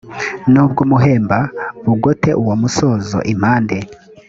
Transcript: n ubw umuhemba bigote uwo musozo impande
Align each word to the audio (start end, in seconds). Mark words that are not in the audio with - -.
n 0.51 0.53
ubw 0.63 0.75
umuhemba 0.85 1.37
bigote 1.83 2.29
uwo 2.41 2.53
musozo 2.61 3.17
impande 3.33 3.77